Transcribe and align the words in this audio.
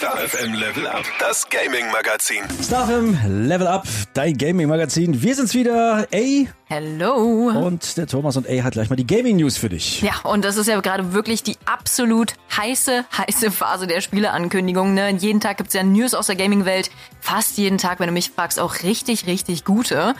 Star 0.00 0.16
FM 0.16 0.54
Level 0.54 0.86
Up, 0.86 1.04
das 1.18 1.46
Gaming 1.50 1.84
Magazin. 1.92 2.42
Star 2.62 2.86
FM 2.86 3.46
Level 3.46 3.66
Up, 3.66 3.86
dein 4.14 4.38
Gaming 4.38 4.66
Magazin. 4.66 5.22
Wir 5.22 5.34
sind's 5.34 5.52
wieder, 5.52 6.06
A. 6.10 6.46
Hello. 6.64 7.50
Und 7.50 7.98
der 7.98 8.06
Thomas 8.06 8.38
und 8.38 8.48
A 8.48 8.62
hat 8.62 8.72
gleich 8.72 8.88
mal 8.88 8.96
die 8.96 9.06
Gaming 9.06 9.36
News 9.36 9.58
für 9.58 9.68
dich. 9.68 10.00
Ja, 10.00 10.12
und 10.22 10.42
das 10.42 10.56
ist 10.56 10.68
ja 10.68 10.80
gerade 10.80 11.12
wirklich 11.12 11.42
die 11.42 11.58
absolut 11.66 12.32
heiße, 12.56 13.04
heiße 13.14 13.50
Phase 13.50 13.86
der 13.86 14.00
Spieleankündigung. 14.00 14.94
Ne? 14.94 15.10
Jeden 15.10 15.40
Tag 15.40 15.58
gibt's 15.58 15.74
ja 15.74 15.82
News 15.82 16.14
aus 16.14 16.28
der 16.28 16.36
Gaming-Welt. 16.36 16.90
Fast 17.20 17.58
jeden 17.58 17.76
Tag, 17.76 18.00
wenn 18.00 18.06
du 18.06 18.14
mich 18.14 18.30
fragst, 18.30 18.58
auch 18.58 18.82
richtig, 18.82 19.26
richtig 19.26 19.66
gute. 19.66 20.14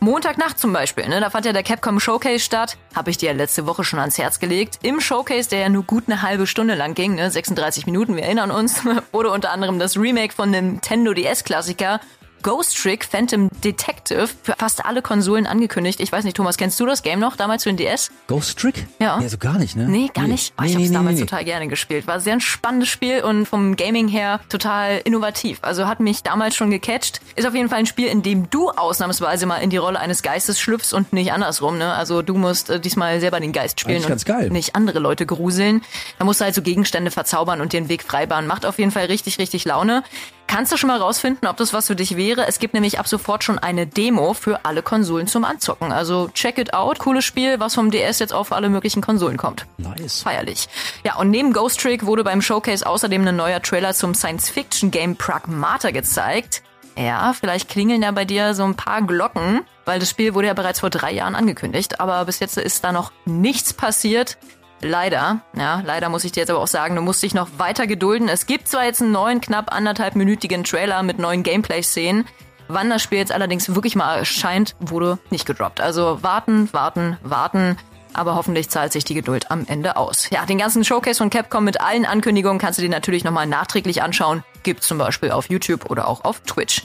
Montagnacht 0.00 0.58
zum 0.58 0.72
Beispiel, 0.72 1.08
ne? 1.08 1.20
da 1.20 1.30
fand 1.30 1.46
ja 1.46 1.52
der 1.52 1.62
Capcom 1.62 2.00
Showcase 2.00 2.40
statt. 2.40 2.76
Habe 2.94 3.10
ich 3.10 3.16
dir 3.16 3.30
ja 3.30 3.32
letzte 3.32 3.66
Woche 3.66 3.84
schon 3.84 3.98
ans 3.98 4.18
Herz 4.18 4.38
gelegt. 4.38 4.78
Im 4.82 5.00
Showcase, 5.00 5.48
der 5.48 5.60
ja 5.60 5.68
nur 5.68 5.84
gut 5.84 6.04
eine 6.06 6.22
halbe 6.22 6.46
Stunde 6.46 6.74
lang 6.74 6.94
ging, 6.94 7.14
ne? 7.14 7.30
36 7.30 7.86
Minuten, 7.86 8.16
wir 8.16 8.24
erinnern 8.24 8.50
uns, 8.50 8.82
wurde 9.12 9.30
unter 9.30 9.50
anderem 9.50 9.78
das 9.78 9.96
Remake 9.96 10.34
von 10.34 10.50
Nintendo 10.50 11.14
DS-Klassiker 11.14 12.00
Ghost 12.44 12.76
Trick 12.76 13.06
Phantom 13.06 13.48
Detective 13.64 14.28
für 14.42 14.54
fast 14.58 14.84
alle 14.84 15.00
Konsolen 15.00 15.46
angekündigt. 15.46 15.98
Ich 15.98 16.12
weiß 16.12 16.24
nicht, 16.24 16.36
Thomas, 16.36 16.58
kennst 16.58 16.78
du 16.78 16.84
das 16.84 17.02
Game 17.02 17.18
noch 17.18 17.36
damals 17.36 17.62
für 17.62 17.70
den 17.70 17.78
DS? 17.78 18.10
Ghost 18.26 18.58
Trick? 18.58 18.86
Ja. 19.00 19.18
Nee, 19.18 19.28
so 19.28 19.38
gar 19.38 19.58
nicht, 19.58 19.76
ne? 19.76 19.88
Nee, 19.88 20.10
gar 20.12 20.26
nicht. 20.26 20.52
Oh, 20.58 20.62
ich 20.62 20.68
nee, 20.68 20.74
habe 20.74 20.84
es 20.84 20.90
nee, 20.90 20.94
damals 20.94 21.14
nee, 21.14 21.20
nee. 21.22 21.26
total 21.26 21.44
gerne 21.46 21.68
gespielt. 21.68 22.06
War 22.06 22.20
sehr 22.20 22.34
ein 22.34 22.42
spannendes 22.42 22.90
Spiel 22.90 23.22
und 23.22 23.46
vom 23.46 23.76
Gaming 23.76 24.08
her 24.08 24.40
total 24.50 25.00
innovativ. 25.04 25.60
Also 25.62 25.88
hat 25.88 26.00
mich 26.00 26.22
damals 26.22 26.54
schon 26.54 26.70
gecatcht. 26.70 27.22
Ist 27.34 27.46
auf 27.48 27.54
jeden 27.54 27.70
Fall 27.70 27.78
ein 27.78 27.86
Spiel, 27.86 28.08
in 28.08 28.22
dem 28.22 28.50
du 28.50 28.68
ausnahmsweise 28.68 29.46
mal 29.46 29.62
in 29.62 29.70
die 29.70 29.78
Rolle 29.78 29.98
eines 29.98 30.22
Geistes 30.22 30.60
schlüpfst 30.60 30.92
und 30.92 31.14
nicht 31.14 31.32
andersrum. 31.32 31.78
Ne? 31.78 31.94
Also 31.94 32.20
du 32.20 32.34
musst 32.34 32.68
äh, 32.68 32.78
diesmal 32.78 33.20
selber 33.20 33.40
den 33.40 33.52
Geist 33.52 33.80
spielen 33.80 33.96
Eigentlich 33.96 34.08
ganz 34.08 34.22
und 34.24 34.28
geil. 34.28 34.50
nicht 34.50 34.76
andere 34.76 34.98
Leute 34.98 35.24
gruseln. 35.24 35.80
Da 36.18 36.26
musst 36.26 36.42
du 36.42 36.44
halt 36.44 36.54
so 36.54 36.60
Gegenstände 36.60 37.10
verzaubern 37.10 37.62
und 37.62 37.72
den 37.72 37.88
Weg 37.88 38.02
freibahnen. 38.02 38.46
Macht 38.46 38.66
auf 38.66 38.78
jeden 38.78 38.90
Fall 38.90 39.06
richtig, 39.06 39.38
richtig 39.38 39.64
Laune. 39.64 40.04
Kannst 40.46 40.70
du 40.70 40.76
schon 40.76 40.88
mal 40.88 41.00
rausfinden, 41.00 41.48
ob 41.48 41.56
das 41.56 41.72
was 41.72 41.88
für 41.88 41.96
dich 41.96 42.16
wäre? 42.16 42.46
Es 42.46 42.58
gibt 42.58 42.74
nämlich 42.74 42.98
ab 42.98 43.08
sofort 43.08 43.42
schon 43.42 43.58
eine 43.58 43.86
Demo 43.86 44.34
für 44.34 44.64
alle 44.64 44.82
Konsolen 44.82 45.26
zum 45.26 45.44
Anzocken. 45.44 45.90
Also 45.90 46.28
check 46.32 46.58
it 46.58 46.74
out. 46.74 46.98
Cooles 47.00 47.24
Spiel, 47.24 47.58
was 47.58 47.74
vom 47.74 47.90
DS 47.90 48.18
jetzt 48.20 48.32
auf 48.32 48.52
alle 48.52 48.68
möglichen 48.68 49.02
Konsolen 49.02 49.36
kommt. 49.36 49.66
Nice. 49.78 50.22
Feierlich. 50.22 50.68
Ja, 51.04 51.16
und 51.16 51.30
neben 51.30 51.52
Ghost 51.52 51.80
Trick 51.80 52.06
wurde 52.06 52.22
beim 52.22 52.40
Showcase 52.40 52.86
außerdem 52.86 53.26
ein 53.26 53.36
neuer 53.36 53.60
Trailer 53.62 53.94
zum 53.94 54.14
Science-Fiction-Game 54.14 55.16
Pragmata 55.16 55.90
gezeigt. 55.90 56.62
Ja, 56.96 57.32
vielleicht 57.32 57.68
klingeln 57.68 58.02
da 58.02 58.12
bei 58.12 58.24
dir 58.24 58.54
so 58.54 58.62
ein 58.64 58.76
paar 58.76 59.02
Glocken, 59.02 59.62
weil 59.84 59.98
das 59.98 60.10
Spiel 60.10 60.34
wurde 60.34 60.46
ja 60.46 60.54
bereits 60.54 60.80
vor 60.80 60.90
drei 60.90 61.12
Jahren 61.12 61.34
angekündigt, 61.34 62.00
aber 62.00 62.24
bis 62.24 62.38
jetzt 62.38 62.56
ist 62.56 62.84
da 62.84 62.92
noch 62.92 63.10
nichts 63.24 63.72
passiert. 63.72 64.38
Leider, 64.80 65.40
ja, 65.56 65.82
leider 65.84 66.08
muss 66.10 66.24
ich 66.24 66.32
dir 66.32 66.40
jetzt 66.40 66.50
aber 66.50 66.60
auch 66.60 66.66
sagen, 66.66 66.94
du 66.96 67.02
musst 67.02 67.22
dich 67.22 67.32
noch 67.34 67.48
weiter 67.58 67.86
gedulden. 67.86 68.28
Es 68.28 68.46
gibt 68.46 68.68
zwar 68.68 68.84
jetzt 68.84 69.00
einen 69.00 69.12
neuen, 69.12 69.40
knapp 69.40 69.74
anderthalbminütigen 69.74 70.64
Trailer 70.64 71.02
mit 71.02 71.18
neuen 71.18 71.42
Gameplay-Szenen. 71.42 72.26
Wann 72.68 72.90
das 72.90 73.02
Spiel 73.02 73.18
jetzt 73.18 73.32
allerdings 73.32 73.74
wirklich 73.74 73.96
mal 73.96 74.18
erscheint, 74.18 74.74
wurde 74.80 75.18
nicht 75.30 75.46
gedroppt. 75.46 75.80
Also 75.80 76.22
warten, 76.22 76.68
warten, 76.72 77.16
warten. 77.22 77.76
Aber 78.12 78.36
hoffentlich 78.36 78.68
zahlt 78.68 78.92
sich 78.92 79.04
die 79.04 79.14
Geduld 79.14 79.50
am 79.50 79.66
Ende 79.66 79.96
aus. 79.96 80.30
Ja, 80.30 80.46
den 80.46 80.58
ganzen 80.58 80.84
Showcase 80.84 81.18
von 81.18 81.30
Capcom 81.30 81.64
mit 81.64 81.80
allen 81.80 82.04
Ankündigungen 82.06 82.58
kannst 82.60 82.78
du 82.78 82.82
dir 82.82 82.88
natürlich 82.88 83.24
nochmal 83.24 83.46
nachträglich 83.46 84.02
anschauen. 84.02 84.44
Gibt's 84.62 84.86
zum 84.86 84.98
Beispiel 84.98 85.30
auf 85.32 85.50
YouTube 85.50 85.90
oder 85.90 86.06
auch 86.06 86.24
auf 86.24 86.40
Twitch. 86.42 86.82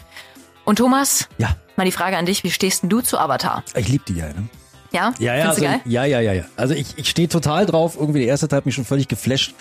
Und 0.65 0.77
Thomas, 0.77 1.29
Ja. 1.37 1.55
mal 1.75 1.85
die 1.85 1.91
Frage 1.91 2.17
an 2.17 2.25
dich, 2.25 2.43
wie 2.43 2.51
stehst 2.51 2.81
denn 2.83 2.89
du 2.89 3.01
zu 3.01 3.17
Avatar? 3.19 3.63
Ich 3.75 3.87
lieb 3.87 4.05
die 4.07 4.15
ja, 4.15 4.27
ne? 4.27 4.49
Ja? 4.91 5.13
Ja, 5.19 5.35
ja, 5.35 5.49
also, 5.49 5.63
ja, 5.63 5.79
ja, 5.85 6.19
ja, 6.19 6.33
ja. 6.33 6.43
Also 6.55 6.73
ich, 6.73 6.97
ich 6.97 7.09
stehe 7.09 7.27
total 7.27 7.65
drauf. 7.65 7.95
Irgendwie 7.99 8.19
der 8.19 8.27
erste 8.29 8.47
Teil 8.47 8.57
hat 8.57 8.65
mich 8.65 8.75
schon 8.75 8.85
völlig 8.85 9.07
geflasht 9.07 9.53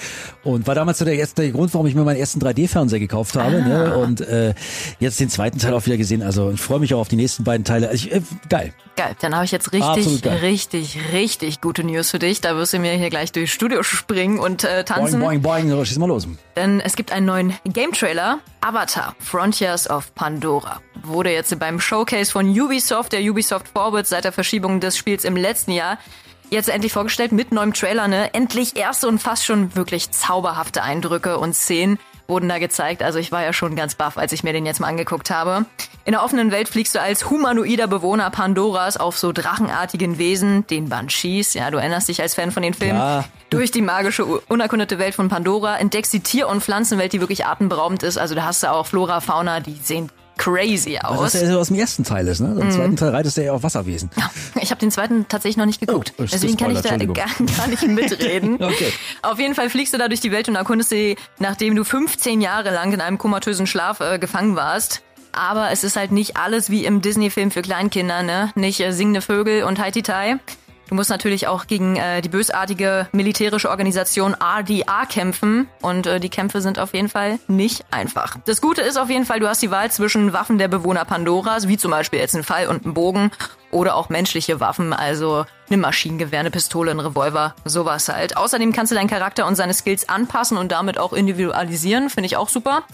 und 0.43 0.67
war 0.67 0.75
damals 0.75 0.99
so 0.99 1.05
der 1.05 1.15
erste 1.15 1.43
der 1.43 1.51
Grund, 1.51 1.73
warum 1.75 1.87
ich 1.87 1.95
mir 1.95 2.05
meinen 2.05 2.17
ersten 2.19 2.41
3D-Fernseher 2.41 2.99
gekauft 2.99 3.37
habe. 3.37 3.57
Ah. 3.57 3.69
Ne? 3.69 3.97
Und 3.97 4.21
äh, 4.23 4.55
jetzt 5.01 5.21
den 5.21 5.29
zweiten 5.29 5.59
Teil 5.59 5.75
auch 5.75 5.85
wieder 5.87 5.97
gesehen. 5.97 6.23
Also 6.23 6.51
ich 6.51 6.61
freue 6.61 6.81
mich 6.81 6.95
auch 6.95 7.01
auf 7.01 7.09
die 7.09 7.17
nächsten 7.17 7.45
beiden 7.45 7.65
Teile. 7.65 7.89
Also 7.89 8.07
ich, 8.07 8.13
äh, 8.13 8.23
geil. 8.49 8.73
Geil, 8.97 9.15
dann 9.21 9.35
habe 9.35 9.45
ich 9.45 9.53
jetzt 9.53 9.73
richtig, 9.73 10.25
richtig, 10.43 10.99
richtig 11.13 11.61
gute 11.61 11.85
News 11.85 12.11
für 12.11 12.19
dich. 12.19 12.41
Da 12.41 12.57
wirst 12.57 12.73
du 12.73 12.79
mir 12.79 12.93
hier 12.93 13.11
gleich 13.11 13.31
durchs 13.31 13.53
Studio 13.53 13.83
springen 13.83 14.39
und 14.39 14.65
äh, 14.65 14.69
Boing, 14.69 14.85
tanzen. 14.87 15.21
boing, 15.21 15.43
boing. 15.43 15.69
So, 15.71 15.85
schieß 15.85 15.99
mal 15.99 16.07
los. 16.07 16.27
Denn 16.57 16.81
es 16.81 16.97
gibt 16.97 17.13
einen 17.13 17.27
neuen 17.27 17.55
Game-Trailer. 17.65 18.41
Avatar, 18.61 19.15
Frontiers 19.19 19.89
of 19.89 20.15
Pandora. 20.15 20.81
Wurde 21.03 21.33
jetzt 21.33 21.59
beim 21.59 21.81
Showcase 21.81 22.31
von 22.31 22.49
Ubisoft, 22.49 23.13
der 23.13 23.21
Ubisoft 23.21 23.69
Forward, 23.69 24.07
seit 24.07 24.25
der 24.25 24.33
Verschiebung 24.33 24.81
des 24.81 24.97
Spiels 24.97 25.25
im 25.25 25.37
letzten 25.37 25.73
Jahr, 25.73 25.99
jetzt 26.51 26.69
endlich 26.69 26.93
vorgestellt 26.93 27.33
mit 27.33 27.53
neuem 27.53 27.73
Trailer. 27.73 28.09
Ne? 28.09 28.35
Endlich 28.35 28.77
erste 28.77 29.09
und 29.09 29.21
fast 29.21 29.45
schon 29.45 29.75
wirklich 29.77 30.11
zauberhafte 30.11 30.83
Eindrücke 30.83 31.39
und 31.39 31.55
Szenen 31.55 31.99
wurden 32.29 32.49
da 32.49 32.59
gezeigt. 32.59 33.03
Also 33.03 33.19
ich 33.19 33.33
war 33.33 33.43
ja 33.43 33.55
schon 33.55 33.75
ganz 33.75 33.95
baff, 33.95 34.19
als 34.19 34.33
ich 34.33 34.45
mir 34.45 34.53
den 34.53 34.67
jetzt 34.67 34.81
mal 34.81 34.89
angeguckt 34.89 35.31
habe. 35.31 35.65
In 36.05 36.13
der 36.13 36.23
offenen 36.23 36.51
Welt 36.51 36.69
fliegst 36.69 36.95
du 36.95 37.01
als 37.01 37.31
humanoider 37.31 37.87
Bewohner 37.87 38.31
Pandoras 38.31 38.99
auf 38.99 39.19
so 39.19 39.33
drachenartigen 39.33 40.19
Wesen, 40.19 40.67
den 40.67 40.91
Banshees. 40.91 41.55
Ja, 41.55 41.71
du 41.71 41.79
erinnerst 41.79 42.09
dich 42.09 42.21
als 42.21 42.35
Fan 42.35 42.51
von 42.51 42.63
den 42.63 42.75
Filmen. 42.75 42.97
Klar. 42.97 43.25
Durch 43.49 43.71
die 43.71 43.81
magische, 43.81 44.27
unerkundete 44.27 44.99
Welt 44.99 45.15
von 45.15 45.31
Pandora 45.31 45.79
entdeckst 45.79 46.13
die 46.13 46.21
Tier- 46.21 46.49
und 46.49 46.63
Pflanzenwelt, 46.63 47.15
die 47.15 47.21
wirklich 47.21 47.47
atemberaubend 47.47 48.03
ist. 48.03 48.19
Also 48.19 48.35
da 48.35 48.45
hast 48.45 48.63
du 48.63 48.71
auch 48.71 48.87
Flora, 48.87 49.21
Fauna, 49.21 49.61
die 49.61 49.77
sehen 49.83 50.11
crazy 50.39 50.99
Was 51.03 51.11
aus. 51.19 51.33
das 51.33 51.43
ja 51.43 51.49
so 51.51 51.59
aus 51.59 51.69
dem 51.69 51.77
ersten 51.77 52.05
Teil 52.05 52.27
ist, 52.29 52.41
ne? 52.41 52.57
Im 52.59 52.71
zweiten 52.71 52.97
Teil 52.97 53.11
reitest 53.11 53.37
du 53.37 53.45
ja 53.45 53.53
auf 53.53 53.63
Wasserwesen. 53.63 54.11
Ich 54.61 54.71
habe 54.71 54.81
den 54.81 54.91
zweiten 54.91 55.27
tatsächlich 55.29 55.57
noch 55.59 55.67
nicht 55.67 55.81
geguckt. 55.81 56.15
Oh, 56.19 56.23
Deswegen 56.23 56.57
kann 56.57 56.71
ich 56.71 56.81
da 56.81 56.97
gar, 56.97 57.15
gar 57.15 57.67
nicht 57.69 57.87
mitreden. 57.87 58.59
Okay. 58.69 58.93
Auf 59.23 59.39
jeden 59.39 59.55
Fall 59.55 59.71
fliegst 59.71 59.93
du 59.95 59.99
da 59.99 60.09
durch 60.09 60.21
die 60.21 60.31
Welt 60.31 60.49
und 60.49 60.55
erkundest 60.55 60.91
sie, 60.91 61.17
nachdem 61.39 61.75
du 61.75 61.85
15 61.85 62.41
Jahre 62.41 62.71
lang 62.71 62.93
in 62.93 63.01
einem 63.01 63.19
komatösen 63.19 63.67
Schlaf 63.67 64.01
äh, 64.01 64.19
gefangen 64.19 64.57
warst. 64.57 65.03
Aber 65.33 65.71
es 65.71 65.85
ist 65.85 65.97
halt 65.97 66.13
nicht 66.13 66.37
alles 66.37 66.71
wie 66.71 66.85
im 66.85 67.01
Disney-Film 67.01 67.51
für 67.51 67.63
Kleinkinder, 67.63 68.23
ne? 68.23 68.51
Nicht 68.55 68.81
äh, 68.81 68.93
singende 68.93 69.21
Vögel 69.23 69.65
und 69.65 69.79
Haiti-Tai. 69.79 70.39
Du 70.89 70.95
musst 70.95 71.11
natürlich 71.11 71.47
auch 71.47 71.67
gegen 71.67 71.97
äh, 71.97 72.23
die 72.23 72.31
bösartige 72.31 73.09
militärische 73.13 73.69
Organisation 73.69 74.35
RDA 74.35 75.05
kämpfen 75.07 75.69
und 75.83 76.07
äh, 76.07 76.19
die 76.19 76.31
Kämpfe 76.31 76.63
sind 76.63 76.79
auf 76.79 76.95
jeden 76.95 77.11
Fall 77.11 77.39
nicht 77.47 77.85
einfach. 77.91 78.37
Das 78.47 78.63
Gute 78.63 78.81
ist 78.81 78.97
auf 78.97 79.11
jeden 79.11 79.27
Fall, 79.27 79.39
du 79.39 79.49
hast 79.49 79.63
die 79.63 79.71
Wahl 79.71 79.91
zwischen 79.91 80.33
Waffen 80.33 80.57
der 80.57 80.69
Bewohner 80.69 81.05
Pandoras, 81.05 81.69
wie 81.69 81.77
zum 81.77 81.91
Beispiel 81.91 82.19
jetzt 82.19 82.35
ein 82.35 82.43
Pfeil 82.43 82.69
und 82.69 82.87
ein 82.87 82.95
Bogen, 82.95 83.31
oder 83.71 83.97
auch 83.97 84.09
menschliche 84.09 84.61
Waffen, 84.61 84.95
also 84.95 85.45
eine 85.69 85.77
Maschinengewehr, 85.77 86.41
eine 86.41 86.51
Pistole, 86.51 86.91
ein 86.91 87.01
Revolver, 87.01 87.55
sowas 87.67 88.09
halt. 88.09 88.37
Außerdem 88.37 88.73
kannst 88.73 88.93
du 88.93 88.97
deinen 88.97 89.09
Charakter 89.09 89.47
und 89.47 89.57
seine 89.57 89.75
Skills 89.75 90.09
anpassen 90.09 90.57
und 90.57 90.73
damit 90.73 90.99
auch 90.99 91.13
individualisieren, 91.13 92.09
finde 92.09 92.27
ich 92.27 92.37
auch 92.39 92.49
super. 92.49 92.85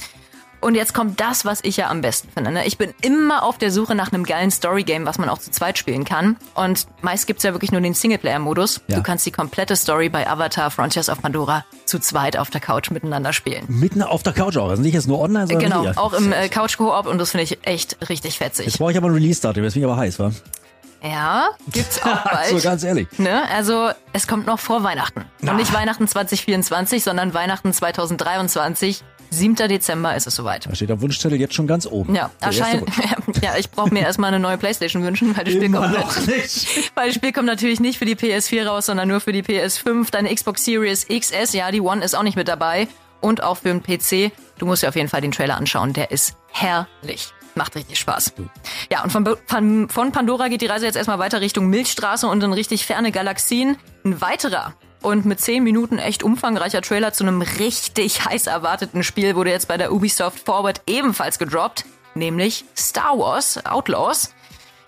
Und 0.64 0.76
jetzt 0.76 0.94
kommt 0.94 1.20
das, 1.20 1.44
was 1.44 1.60
ich 1.62 1.76
ja 1.76 1.90
am 1.90 2.00
besten 2.00 2.30
finde. 2.32 2.50
Ne? 2.50 2.64
Ich 2.64 2.78
bin 2.78 2.94
immer 3.02 3.42
auf 3.42 3.58
der 3.58 3.70
Suche 3.70 3.94
nach 3.94 4.10
einem 4.14 4.24
geilen 4.24 4.50
Storygame, 4.50 5.04
was 5.04 5.18
man 5.18 5.28
auch 5.28 5.36
zu 5.36 5.50
zweit 5.50 5.76
spielen 5.76 6.04
kann. 6.06 6.36
Und 6.54 6.86
meist 7.02 7.26
gibt's 7.26 7.42
ja 7.42 7.52
wirklich 7.52 7.70
nur 7.70 7.82
den 7.82 7.92
Singleplayer-Modus. 7.92 8.80
Ja. 8.88 8.96
Du 8.96 9.02
kannst 9.02 9.26
die 9.26 9.30
komplette 9.30 9.76
Story 9.76 10.08
bei 10.08 10.26
Avatar 10.26 10.70
Frontiers 10.70 11.10
of 11.10 11.20
Pandora 11.20 11.66
zu 11.84 11.98
zweit 11.98 12.38
auf 12.38 12.48
der 12.48 12.62
Couch 12.62 12.90
miteinander 12.90 13.34
spielen. 13.34 13.66
Mitten 13.68 14.02
auf 14.02 14.22
der 14.22 14.32
Couch 14.32 14.56
auch. 14.56 14.70
Also 14.70 14.80
nicht 14.80 14.94
jetzt 14.94 15.06
nur 15.06 15.20
online, 15.20 15.48
sondern 15.48 15.84
Genau, 15.84 16.00
auch 16.00 16.14
im 16.14 16.32
äh, 16.32 16.48
Couch-Koop 16.48 17.04
und 17.04 17.18
das 17.18 17.32
finde 17.32 17.44
ich 17.44 17.58
echt 17.66 17.98
richtig 18.08 18.38
fetzig. 18.38 18.64
Jetzt 18.64 18.78
brauche 18.78 18.90
ich 18.90 18.96
aber 18.96 19.08
ein 19.08 19.12
Release-Datum. 19.12 19.64
Jetzt 19.64 19.74
bin 19.74 19.82
ich 19.82 19.86
aber 19.86 19.98
heiß, 19.98 20.18
wa? 20.18 20.32
Ja, 21.02 21.50
gibt's 21.70 22.02
auch 22.02 22.24
bald. 22.24 22.48
so 22.48 22.58
ganz 22.60 22.82
ehrlich. 22.82 23.06
Ne? 23.18 23.42
Also 23.54 23.90
es 24.14 24.26
kommt 24.26 24.46
noch 24.46 24.58
vor 24.58 24.82
Weihnachten. 24.82 25.26
Und 25.42 25.56
nicht 25.56 25.74
Weihnachten 25.74 26.08
2024, 26.08 27.04
sondern 27.04 27.34
Weihnachten 27.34 27.70
2023. 27.70 29.04
7. 29.38 29.54
Dezember 29.56 30.14
ist 30.14 30.26
es 30.26 30.34
soweit. 30.34 30.66
Da 30.66 30.74
steht 30.74 30.88
der 30.88 31.00
Wunschzettel 31.00 31.38
jetzt 31.38 31.54
schon 31.54 31.66
ganz 31.66 31.86
oben. 31.86 32.14
Ja, 32.14 32.30
erscheint. 32.40 32.84
Ja, 33.42 33.56
ich 33.58 33.70
brauche 33.70 33.92
mir 33.92 34.00
erstmal 34.00 34.28
eine 34.28 34.40
neue 34.40 34.58
Playstation 34.58 35.02
wünschen, 35.02 35.36
weil 35.36 35.44
das 35.44 35.54
Spiel 35.54 35.70
kommt 35.70 35.92
noch 35.92 36.26
nicht. 36.26 36.92
weil 36.94 37.08
das 37.08 37.14
Spiel 37.16 37.32
kommt 37.32 37.46
natürlich 37.46 37.80
nicht 37.80 37.98
für 37.98 38.04
die 38.04 38.14
PS4 38.16 38.66
raus, 38.66 38.86
sondern 38.86 39.08
nur 39.08 39.20
für 39.20 39.32
die 39.32 39.42
PS5, 39.42 40.10
deine 40.10 40.34
Xbox 40.34 40.64
Series 40.64 41.06
XS, 41.08 41.52
ja, 41.52 41.70
die 41.70 41.80
One 41.80 42.04
ist 42.04 42.14
auch 42.14 42.22
nicht 42.22 42.36
mit 42.36 42.48
dabei 42.48 42.88
und 43.20 43.42
auch 43.42 43.58
für 43.58 43.68
den 43.68 43.82
PC. 43.82 44.32
Du 44.58 44.66
musst 44.66 44.82
dir 44.82 44.88
auf 44.88 44.96
jeden 44.96 45.08
Fall 45.08 45.20
den 45.20 45.32
Trailer 45.32 45.56
anschauen, 45.56 45.92
der 45.92 46.10
ist 46.10 46.36
herrlich. 46.52 47.32
Macht 47.54 47.76
richtig 47.76 47.98
Spaß. 47.98 48.34
Ja, 48.90 49.04
und 49.04 49.10
von, 49.10 49.36
von, 49.46 49.88
von 49.88 50.12
Pandora 50.12 50.48
geht 50.48 50.60
die 50.60 50.66
Reise 50.66 50.86
jetzt 50.86 50.96
erstmal 50.96 51.20
weiter 51.20 51.40
Richtung 51.40 51.68
Milchstraße 51.68 52.26
und 52.26 52.42
in 52.42 52.52
richtig 52.52 52.84
ferne 52.84 53.12
Galaxien. 53.12 53.76
Ein 54.04 54.20
weiterer 54.20 54.74
und 55.04 55.26
mit 55.26 55.40
10 55.40 55.62
Minuten 55.62 55.98
echt 55.98 56.22
umfangreicher 56.22 56.80
Trailer 56.80 57.12
zu 57.12 57.24
einem 57.24 57.42
richtig 57.42 58.24
heiß 58.24 58.46
erwarteten 58.46 59.02
Spiel 59.02 59.36
wurde 59.36 59.50
jetzt 59.50 59.68
bei 59.68 59.76
der 59.76 59.92
Ubisoft 59.92 60.40
Forward 60.40 60.80
ebenfalls 60.86 61.38
gedroppt, 61.38 61.84
nämlich 62.14 62.64
Star 62.76 63.18
Wars 63.18 63.64
Outlaws. 63.66 64.34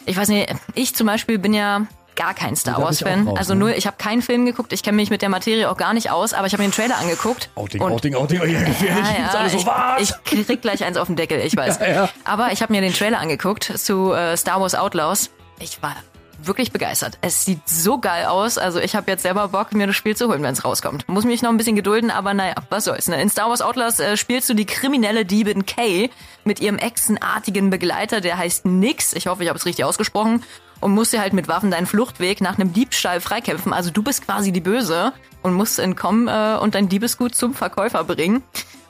Ich 0.06 0.16
weiß 0.16 0.28
nicht, 0.28 0.54
ich 0.74 0.94
zum 0.94 1.06
Beispiel 1.06 1.38
bin 1.38 1.52
ja 1.52 1.86
gar 2.14 2.32
kein 2.32 2.56
Star 2.56 2.80
Wars 2.82 3.00
Fan. 3.00 3.28
raus, 3.28 3.38
also 3.38 3.52
ne? 3.52 3.60
nur, 3.60 3.76
ich 3.76 3.86
habe 3.86 3.98
keinen 3.98 4.22
Film 4.22 4.46
geguckt, 4.46 4.72
ich 4.72 4.82
kenne 4.82 4.96
mich 4.96 5.10
mit 5.10 5.20
der 5.20 5.28
Materie 5.28 5.70
auch 5.70 5.76
gar 5.76 5.92
nicht 5.92 6.10
aus, 6.10 6.32
aber 6.32 6.46
ich 6.46 6.54
habe 6.54 6.62
mir 6.62 6.70
den 6.70 6.74
Trailer 6.74 6.96
angeguckt. 6.96 7.50
Outing, 7.54 7.82
und 7.82 7.92
Outing, 7.92 8.14
Outing, 8.14 8.38
ja, 8.38 8.62
gefährlich. 8.62 9.06
ja, 9.06 9.42
ja, 9.42 9.48
so, 9.50 9.56
ich, 9.58 9.66
was? 9.66 10.00
ich 10.00 10.46
krieg 10.46 10.62
gleich 10.62 10.82
eins 10.82 10.96
auf 10.96 11.08
den 11.08 11.16
Deckel, 11.16 11.40
ich 11.40 11.54
weiß. 11.54 11.78
Ja, 11.86 11.88
ja. 11.88 12.08
Aber 12.24 12.52
ich 12.52 12.62
habe 12.62 12.72
mir 12.72 12.80
den 12.80 12.94
Trailer 12.94 13.18
angeguckt 13.18 13.64
zu 13.64 14.12
äh, 14.14 14.36
Star 14.36 14.62
Wars 14.62 14.74
Outlaws. 14.74 15.30
Ich 15.60 15.82
war 15.82 15.94
wirklich 16.43 16.73
begeistert. 16.73 17.19
Es 17.21 17.44
sieht 17.44 17.69
so 17.69 17.99
geil 17.99 18.27
aus. 18.27 18.59
Also 18.59 18.79
ich 18.79 18.94
habe 18.94 19.11
jetzt 19.11 19.23
selber 19.23 19.49
Bock, 19.49 19.73
mir 19.73 19.87
das 19.87 19.97
Spiel 19.97 20.17
zu 20.17 20.29
holen, 20.29 20.43
wenn 20.43 20.53
es 20.53 20.65
rauskommt. 20.65 21.09
Muss 21.09 21.25
mich 21.25 21.43
noch 21.43 21.50
ein 21.50 21.56
bisschen 21.56 21.77
gedulden, 21.77 22.11
aber 22.11 22.35
naja, 22.35 22.55
was 22.71 22.85
soll's. 22.85 23.09
Ne? 23.09 23.21
In 23.21 23.31
Star 23.31 23.49
Wars 23.49 23.62
Outlast 23.62 24.00
äh, 24.00 24.17
spielst 24.17 24.49
du 24.49 24.55
die 24.55 24.65
kriminelle 24.65 25.25
Diebin 25.25 25.67
Kay 25.67 26.11
mit 26.44 26.61
ihrem 26.61 26.79
echsenartigen 26.79 27.71
Begleiter, 27.71 28.21
der 28.21 28.38
heißt 28.38 28.67
Nix. 28.67 29.12
Ich 29.12 29.27
hoffe, 29.27 29.43
ich 29.43 29.49
habe 29.49 29.59
es 29.59 29.67
richtig 29.67 29.85
ausgesprochen. 29.85 30.43
Und 30.81 30.93
musst 30.93 31.15
dir 31.15 31.21
halt 31.21 31.33
mit 31.33 31.49
Waffen 31.49 31.71
deinen 31.71 31.87
Fluchtweg 31.87 32.43
nach 32.43 32.59
einem 32.59 32.75
Diebstahl 32.75 33.23
freikämpfen. 33.23 33.73
Also 33.73 33.91
du 33.91 34.03
bist 34.03 34.27
quasi 34.27 34.53
die 34.53 34.61
Böse 34.61 35.15
und 35.43 35.55
musst 35.55 35.79
entkommen 35.79 36.29
äh, 36.29 36.59
und 36.61 36.75
dein 36.75 36.88
Diebesgut 36.88 37.35
zum 37.35 37.55
Verkäufer 37.55 38.05
bringen. 38.05 38.43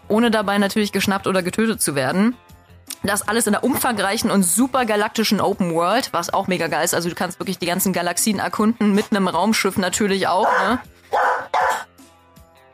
Ohne 0.09 0.31
dabei 0.31 0.59
natürlich 0.59 0.93
geschnappt 0.93 1.27
oder 1.27 1.43
getötet 1.43 1.81
zu 1.81 1.95
werden. 1.95 2.35
Das 3.03 3.29
alles 3.29 3.47
in 3.47 3.53
der 3.53 3.63
umfangreichen 3.63 4.31
und 4.31 4.43
super 4.43 4.85
galaktischen 4.85 5.41
Open 5.41 5.75
World, 5.75 6.13
was 6.13 6.33
auch 6.33 6.49
mega 6.49 6.67
geil 6.67 6.85
ist. 6.85 6.95
Also 6.95 7.09
du 7.09 7.15
kannst 7.15 7.39
wirklich 7.39 7.59
die 7.59 7.67
ganzen 7.67 7.93
Galaxien 7.93 8.39
erkunden, 8.39 8.95
mit 8.95 9.07
einem 9.11 9.29
Raumschiff 9.29 9.77
natürlich 9.77 10.27
auch, 10.27 10.49
ne? 10.61 10.81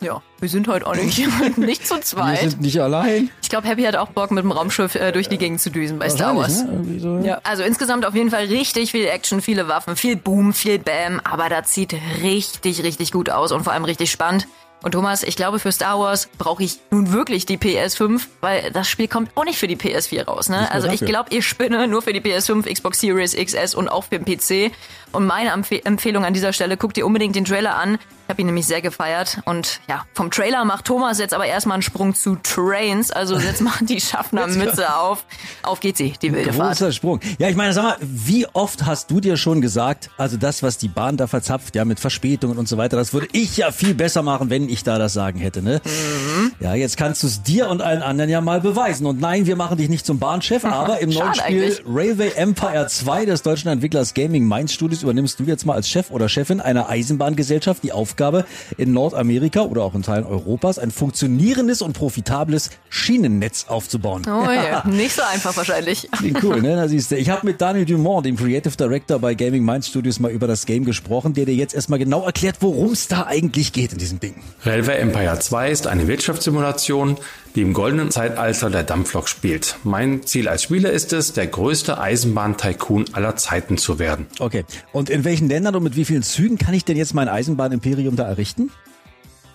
Ja, 0.03 0.21
wir 0.41 0.49
sind 0.49 0.67
heute 0.67 0.85
auch 0.87 0.97
nicht, 0.97 1.21
nicht 1.57 1.87
zu 1.87 2.01
zweit. 2.01 2.43
Wir 2.43 2.51
sind 2.51 2.63
nicht 2.63 2.81
allein. 2.81 3.31
Ich 3.41 3.49
glaube, 3.49 3.69
Happy 3.69 3.85
hat 3.85 3.95
auch 3.95 4.09
Bock, 4.09 4.33
mit 4.33 4.43
dem 4.43 4.51
Raumschiff 4.51 4.97
äh, 4.97 5.13
durch 5.13 5.29
die 5.29 5.39
Gegend 5.39 5.61
zu 5.61 5.71
düsen 5.71 6.01
bei 6.01 6.09
Star 6.09 6.37
Wars. 6.37 6.65
Ne? 6.65 6.99
So. 6.99 7.19
Ja, 7.19 7.41
also 7.45 7.63
insgesamt 7.63 8.05
auf 8.05 8.15
jeden 8.15 8.31
Fall 8.31 8.47
richtig 8.47 8.91
viel 8.91 9.07
Action, 9.07 9.41
viele 9.41 9.69
Waffen, 9.69 9.95
viel 9.95 10.17
Boom, 10.17 10.55
viel 10.55 10.81
Bam, 10.81 11.21
aber 11.23 11.49
das 11.49 11.73
sieht 11.73 11.95
richtig, 12.23 12.83
richtig 12.83 13.13
gut 13.13 13.31
aus 13.31 13.53
und 13.53 13.63
vor 13.63 13.73
allem 13.73 13.85
richtig 13.85 14.11
spannend. 14.11 14.49
Und 14.83 14.93
Thomas, 14.93 15.23
ich 15.23 15.37
glaube, 15.37 15.59
für 15.59 15.73
Star 15.73 15.99
Wars 15.99 16.29
brauche 16.39 16.63
ich 16.63 16.79
nun 16.91 17.13
wirklich 17.13 17.47
die 17.47 17.57
PS5, 17.57 18.23
weil 18.41 18.71
das 18.73 18.89
Spiel 18.89 19.09
kommt 19.09 19.31
auch 19.37 19.45
nicht 19.45 19.59
für 19.59 19.69
die 19.69 19.77
PS4 19.77 20.25
raus. 20.25 20.49
Ne? 20.49 20.71
Also 20.71 20.89
ich 20.89 21.01
dafür. 21.01 21.09
glaube, 21.09 21.35
ihr 21.35 21.43
spinne 21.43 21.87
nur 21.87 22.03
für 22.03 22.13
die 22.13 22.21
PS5, 22.21 22.71
Xbox 22.73 23.01
Series 23.01 23.37
XS 23.37 23.75
und 23.75 23.89
auch 23.89 24.05
für 24.05 24.19
den 24.19 24.25
PC. 24.25 24.73
Und 25.13 25.27
meine 25.27 25.51
Empfe 25.51 25.85
Empfehlung 25.85 26.25
an 26.25 26.33
dieser 26.33 26.53
Stelle, 26.53 26.77
guckt 26.77 26.97
dir 26.97 27.07
unbedingt 27.07 27.37
den 27.37 27.45
Trailer 27.45 27.77
an. 27.77 27.95
Ich 27.95 28.31
habe 28.31 28.41
ihn 28.41 28.47
nämlich 28.47 28.67
sehr 28.67 28.81
gefeiert. 28.81 29.41
Und 29.45 29.81
ja, 29.89 30.07
vom 30.15 30.31
Trailer 30.31 30.65
macht 30.65 30.87
Thomas 30.87 31.19
jetzt 31.19 31.35
aber 31.35 31.45
erstmal 31.45 31.75
einen 31.75 31.83
Sprung 31.83 32.15
zu 32.15 32.37
Trains. 32.43 33.11
Also 33.11 33.39
jetzt 33.39 33.61
macht 33.61 33.89
die 33.91 34.01
Schaffner-Mütze 34.01 34.97
auf. 34.97 35.27
Auf 35.63 35.81
geht 35.81 35.99
sie, 35.99 36.15
die 36.23 36.33
wilde 36.33 36.53
Fahrt. 36.53 36.79
Großer 36.79 36.93
Sprung. 36.93 37.21
Ja, 37.39 37.49
ich 37.49 37.57
meine, 37.57 37.75
sag 37.75 37.83
mal, 37.83 37.97
wie 38.01 38.47
oft 38.55 38.87
hast 38.87 39.11
du 39.11 39.21
dir 39.21 39.37
schon 39.37 39.61
gesagt, 39.61 40.09
also 40.17 40.39
das, 40.39 40.63
was 40.63 40.79
die 40.79 40.89
Bahn 40.89 41.19
da 41.19 41.27
verzapft, 41.27 41.77
ja, 41.77 41.85
mit 41.85 42.01
Verspätungen 42.01 42.57
und 42.57 42.69
so 42.69 42.79
weiter, 42.79 42.97
das 42.97 43.13
würde 43.13 43.29
ich 43.33 43.59
ja 43.59 43.71
viel 43.71 43.95
besser 43.95 44.23
machen, 44.23 44.49
wenn 44.49 44.69
ich 44.73 44.85
da 44.85 44.99
das 44.99 45.13
Sagen 45.13 45.39
hätte, 45.39 45.63
ne? 45.63 45.81
Mhm. 45.85 46.53
Ja, 46.61 46.75
jetzt 46.75 46.97
kannst 46.97 47.23
du 47.23 47.27
es 47.27 47.43
dir 47.43 47.69
und 47.69 47.83
allen 47.83 48.03
anderen 48.03 48.31
ja 48.31 48.41
mal 48.41 48.61
beweisen. 48.61 49.07
Und 49.07 49.21
nein, 49.21 49.47
wir 49.47 49.57
machen 49.57 49.77
dich 49.77 49.89
nicht 49.89 50.07
zum 50.07 50.19
Bahnchef, 50.19 50.65
aber 50.65 51.01
im 51.01 51.11
neuen 51.11 51.35
Spiel 51.35 51.43
eigentlich. 51.43 51.83
Railway 51.87 52.33
Empire 52.37 52.87
2 52.87 53.27
des 53.27 53.43
deutschen 53.43 53.69
Entwicklers 53.69 54.15
Gaming 54.15 54.47
Minds 54.47 54.73
Studios 54.73 55.03
übernimmst 55.03 55.39
du 55.39 55.45
jetzt 55.45 55.67
mal 55.67 55.75
als 55.75 55.89
Chef 55.89 56.11
oder 56.11 56.29
Chefin 56.29 56.61
einer 56.61 56.89
Eisenbahngesellschaft 56.89 57.83
die 57.83 57.93
Aufgabe, 57.93 58.45
in 58.79 58.93
Nordamerika 58.93 59.63
oder 59.63 59.83
auch 59.83 59.95
in 59.95 60.03
Teilen 60.03 60.25
Europas 60.25 60.79
ein 60.79 60.91
funktionierendes 60.91 61.83
und 61.83 61.93
profitables 61.93 62.71
Schienennetz 62.89 63.67
aufzubauen. 63.69 64.23
Oh 64.27 64.51
ja, 64.51 64.85
nicht 64.89 65.15
so 65.15 65.23
einfach 65.23 65.57
wahrscheinlich. 65.57 66.09
Klingt 66.13 66.43
cool, 66.43 66.63
ne? 66.63 66.77
Da 66.77 66.89
siehst 66.89 67.11
du. 67.11 67.17
Ich 67.17 67.29
habe 67.31 67.47
mit 67.47 67.61
Daniel 67.61 67.85
Dumont, 67.85 68.27
dem 68.27 68.37
Creative 68.37 68.77
Director 68.77 69.19
bei 69.19 69.35
Gaming 69.35 69.65
Minds 69.65 69.89
Studios, 69.89 70.21
mal 70.21 70.31
über 70.31 70.47
das 70.47 70.67
Game 70.67 70.85
gesprochen, 70.85 71.35
der 71.35 71.47
dir 71.47 71.55
jetzt 71.55 71.75
erstmal 71.75 71.99
genau 71.99 72.25
erklärt, 72.25 72.57
worum 72.61 72.93
es 72.93 73.09
da 73.09 73.27
eigentlich 73.27 73.73
geht 73.73 73.93
in 73.93 73.99
diesem 73.99 74.21
Ding. 74.21 74.35
Railway 74.65 74.99
Empire 74.99 75.41
2 75.41 75.71
ist 75.73 75.87
eine 75.89 76.07
Wirtschaftssimulation, 76.07 77.17
die 77.57 77.63
im 77.63 77.73
goldenen 77.73 78.13
Zeitalter 78.13 78.71
der 78.71 78.85
Dampflok 78.85 79.29
spielt. 79.29 79.77
Mein 79.83 80.25
Ziel 80.25 80.47
als 80.47 80.63
Spieler 80.63 80.93
ist 80.93 81.13
es, 81.13 81.33
der 81.33 81.49
größte 81.49 81.99
Eisenbahn-Tycoon 81.99 83.07
aller 83.13 83.35
Zeiten 83.35 83.77
zu 83.77 83.99
werden. 83.99 84.29
Okay. 84.39 84.65
Und 84.93 85.11
in 85.11 85.25
welchen 85.25 85.49
Ländern 85.49 85.75
und 85.75 85.83
mit 85.83 85.97
wie 85.97 86.05
vielen 86.05 86.23
Zügen 86.23 86.59
kann 86.59 86.75
ich 86.75 86.85
denn 86.85 86.97
jetzt 86.97 87.13
mein 87.13 87.29
Eisenbahnimperium 87.29 88.15
da 88.15 88.23
errichten? 88.23 88.71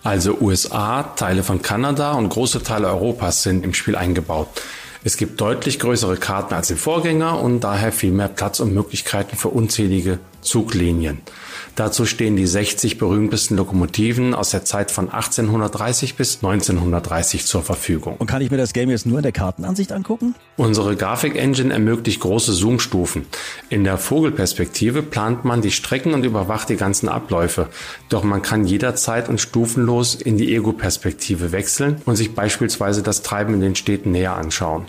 Also 0.02 0.36
USA, 0.42 1.02
Teile 1.02 1.42
von 1.42 1.62
Kanada 1.62 2.12
und 2.12 2.28
große 2.28 2.62
Teile 2.62 2.88
Europas 2.88 3.42
sind 3.42 3.64
im 3.64 3.72
Spiel 3.72 3.96
eingebaut. 3.96 4.48
Es 5.04 5.16
gibt 5.16 5.40
deutlich 5.40 5.78
größere 5.78 6.18
Karten 6.18 6.52
als 6.52 6.70
im 6.70 6.76
Vorgänger 6.76 7.40
und 7.40 7.60
daher 7.60 7.92
viel 7.92 8.12
mehr 8.12 8.28
Platz 8.28 8.60
und 8.60 8.74
Möglichkeiten 8.74 9.36
für 9.36 9.48
unzählige 9.48 10.18
Zuglinien. 10.40 11.20
Dazu 11.74 12.06
stehen 12.06 12.36
die 12.36 12.46
60 12.46 12.98
berühmtesten 12.98 13.56
Lokomotiven 13.56 14.34
aus 14.34 14.50
der 14.50 14.64
Zeit 14.64 14.90
von 14.90 15.10
1830 15.10 16.16
bis 16.16 16.36
1930 16.36 17.46
zur 17.46 17.62
Verfügung. 17.62 18.16
Und 18.18 18.26
kann 18.26 18.42
ich 18.42 18.50
mir 18.50 18.56
das 18.56 18.72
Game 18.72 18.90
jetzt 18.90 19.06
nur 19.06 19.18
in 19.18 19.22
der 19.22 19.32
Kartenansicht 19.32 19.92
angucken? 19.92 20.34
Unsere 20.56 20.96
Grafik-Engine 20.96 21.72
ermöglicht 21.72 22.20
große 22.20 22.52
Zoomstufen. 22.52 23.26
In 23.68 23.84
der 23.84 23.96
Vogelperspektive 23.96 25.02
plant 25.02 25.44
man 25.44 25.62
die 25.62 25.70
Strecken 25.70 26.14
und 26.14 26.24
überwacht 26.24 26.68
die 26.68 26.76
ganzen 26.76 27.08
Abläufe. 27.08 27.68
Doch 28.08 28.24
man 28.24 28.42
kann 28.42 28.64
jederzeit 28.64 29.28
und 29.28 29.40
stufenlos 29.40 30.14
in 30.16 30.36
die 30.36 30.54
Ego-Perspektive 30.54 31.52
wechseln 31.52 32.02
und 32.06 32.16
sich 32.16 32.34
beispielsweise 32.34 33.02
das 33.02 33.22
Treiben 33.22 33.54
in 33.54 33.60
den 33.60 33.76
Städten 33.76 34.12
näher 34.12 34.34
anschauen. 34.34 34.86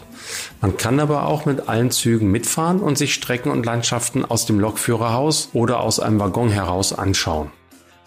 Man 0.62 0.78
kann 0.78 1.00
aber 1.00 1.28
auch 1.28 1.46
mit 1.46 1.70
allen 1.70 1.92
Zügen 1.92 2.30
mitfahren 2.32 2.80
und 2.80 2.98
sich 2.98 3.14
Strecken 3.14 3.52
und 3.52 3.66
Landschaften 3.66 4.26
aus 4.26 4.46
dem 4.46 4.60
Lokführerhaus 4.60 5.39
oder 5.54 5.80
aus 5.80 6.00
einem 6.00 6.20
Waggon 6.20 6.50
heraus 6.50 6.92
anschauen. 6.92 7.52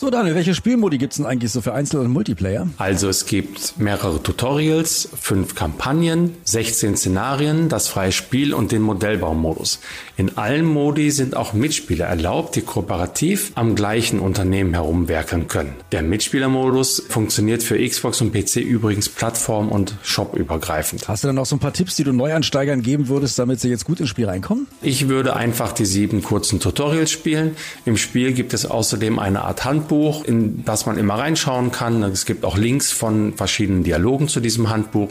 So, 0.02 0.10
Daniel, 0.10 0.34
welche 0.34 0.52
Spielmodi 0.52 0.99
gibt's 0.99 1.19
denn 1.19 1.26
eigentlich 1.26 1.52
so 1.52 1.60
für 1.60 1.75
Einzel- 1.75 2.00
und 2.00 2.10
Multiplayer? 2.10 2.66
Also 2.76 3.08
es 3.08 3.25
gibt 3.25 3.78
mehrere 3.78 4.20
Tutorials, 4.20 5.08
fünf 5.14 5.54
Kampagnen, 5.54 6.34
16 6.43 6.96
Szenarien, 6.96 7.69
das 7.69 7.87
freie 7.87 8.10
Spiel 8.10 8.52
und 8.52 8.72
den 8.72 8.82
Modellbaumodus. 8.82 9.78
In 10.16 10.37
allen 10.37 10.66
Modi 10.66 11.12
sind 11.12 11.37
auch 11.37 11.52
Mitspieler 11.52 12.06
erlaubt, 12.06 12.56
die 12.56 12.62
kooperativ 12.62 13.52
am 13.54 13.76
gleichen 13.76 14.19
Unternehmen 14.19 14.75
herumwerkeln 14.75 15.46
können. 15.46 15.75
Der 15.93 16.02
Mitspielermodus 16.02 17.04
funktioniert 17.08 17.62
für 17.62 17.78
Xbox 17.78 18.20
und 18.20 18.32
PC 18.32 18.56
übrigens 18.56 19.08
plattform- 19.08 19.69
und 19.69 19.94
shopübergreifend. 20.02 21.06
Hast 21.06 21.22
du 21.22 21.28
dann 21.28 21.37
noch 21.37 21.46
so 21.46 21.54
ein 21.54 21.60
paar 21.60 21.75
Tipps, 21.75 21.94
die 21.94 22.02
du 22.02 22.12
Neuansteigern 22.12 22.82
geben 22.82 23.06
würdest, 23.06 23.38
damit 23.38 23.60
sie 23.60 23.69
jetzt 23.69 23.84
gut 23.84 24.00
ins 24.00 24.08
Spiel 24.08 24.26
reinkommen? 24.26 24.66
Ich 24.81 25.08
würde 25.08 25.37
einfach 25.37 25.70
die 25.70 25.87
sieben 25.87 26.25
kurzen 26.25 26.58
Tutorials 26.58 27.12
spielen. 27.12 27.54
Im 27.84 27.96
Spiel 27.96 28.32
gibt 28.32 28.52
es 28.52 28.66
außerdem 28.66 29.20
eine 29.20 29.43
Art 29.43 29.64
Handbuch, 29.64 29.92
in 30.25 30.65
das 30.65 30.87
man 30.87 30.97
immer 30.97 31.15
reinschauen 31.15 31.71
kann. 31.71 32.03
Es 32.05 32.25
gibt 32.25 32.44
auch 32.44 32.56
Links 32.56 32.91
von 32.93 33.35
verschiedenen 33.35 33.85
Dialogen 33.85 34.29
zu 34.29 34.41
diesem 34.41 34.71
Handbuch. 34.71 35.11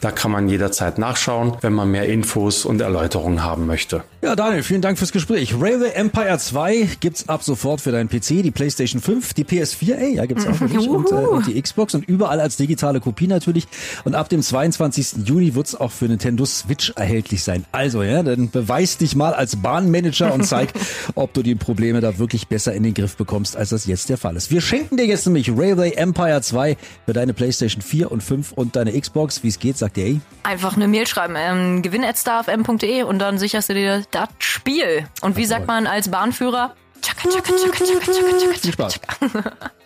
Da 0.00 0.10
kann 0.10 0.30
man 0.30 0.48
jederzeit 0.48 0.98
nachschauen, 0.98 1.56
wenn 1.60 1.72
man 1.72 1.90
mehr 1.90 2.08
Infos 2.08 2.64
und 2.64 2.80
Erläuterungen 2.80 3.44
haben 3.44 3.66
möchte. 3.66 4.02
Ja, 4.22 4.34
Daniel, 4.34 4.62
vielen 4.62 4.80
Dank 4.80 4.98
fürs 4.98 5.12
Gespräch. 5.12 5.54
Railway 5.60 5.90
Empire 5.90 6.38
2 6.38 6.96
gibt's 7.00 7.28
ab 7.28 7.42
sofort 7.42 7.80
für 7.80 7.92
deinen 7.92 8.08
PC, 8.08 8.42
die 8.42 8.50
PlayStation 8.50 9.02
5, 9.02 9.34
die 9.34 9.44
PS4, 9.44 9.94
ey, 9.94 10.14
ja, 10.16 10.26
gibt's 10.26 10.46
auch 10.46 10.54
für 10.54 10.66
dich 10.66 10.88
und, 10.88 11.10
äh, 11.10 11.14
und 11.14 11.46
die 11.46 11.60
Xbox 11.60 11.94
und 11.94 12.08
überall 12.08 12.40
als 12.40 12.56
digitale 12.56 13.00
Kopie 13.00 13.26
natürlich. 13.26 13.66
Und 14.04 14.14
ab 14.14 14.28
dem 14.28 14.40
22. 14.40 15.26
Juni 15.26 15.54
wird's 15.54 15.74
auch 15.74 15.92
für 15.92 16.06
Nintendo 16.06 16.44
Switch 16.46 16.90
erhältlich 16.96 17.42
sein. 17.42 17.64
Also, 17.72 18.02
ja, 18.02 18.22
dann 18.22 18.50
beweis 18.50 18.96
dich 18.96 19.14
mal 19.14 19.34
als 19.34 19.56
Bahnmanager 19.56 20.32
und 20.32 20.44
zeig, 20.44 20.72
ob 21.14 21.34
du 21.34 21.42
die 21.42 21.54
Probleme 21.54 22.00
da 22.00 22.18
wirklich 22.18 22.48
besser 22.48 22.72
in 22.72 22.82
den 22.82 22.94
Griff 22.94 23.16
bekommst, 23.16 23.56
als 23.56 23.70
das 23.70 23.86
jetzt 23.86 24.08
der 24.08 24.18
Fall 24.22 24.36
ist. 24.36 24.50
Wir 24.50 24.60
schenken 24.60 24.96
dir 24.96 25.04
jetzt 25.04 25.26
nämlich 25.26 25.50
Railway 25.50 25.92
Empire 25.92 26.40
2 26.40 26.76
für 27.04 27.12
deine 27.12 27.34
PlayStation 27.34 27.82
4 27.82 28.10
und 28.10 28.22
5 28.22 28.52
und 28.52 28.76
deine 28.76 28.98
Xbox. 28.98 29.42
Wie 29.42 29.48
es 29.48 29.58
geht, 29.58 29.76
sagt 29.76 29.98
ihr. 29.98 30.20
Einfach 30.44 30.76
eine 30.76 30.88
Mail 30.88 31.06
schreiben, 31.06 31.34
ähm, 31.36 31.82
gewinn.starfm.de 31.82 33.02
und 33.02 33.18
dann 33.18 33.38
sicherst 33.38 33.68
du 33.68 33.74
dir 33.74 34.04
das 34.10 34.28
Spiel. 34.38 35.06
Und 35.20 35.36
wie 35.36 35.44
sagt 35.44 35.66
man 35.66 35.86
als 35.86 36.08
Bahnführer? 36.08 36.74
Tschakka, 37.02 37.28
tschakka, 37.28 37.52
tschakka, 37.52 37.84
tschakka, 37.84 38.12
tschakka, 38.12 38.38
tschakka, 38.38 38.58
Viel 38.58 38.72
Spaß. 38.72 39.00